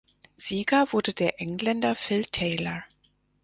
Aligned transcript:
Sieger 0.35 0.87
wurde 0.93 1.13
der 1.13 1.39
Engländer 1.39 1.95
Phil 1.95 2.25
Taylor. 2.25 2.83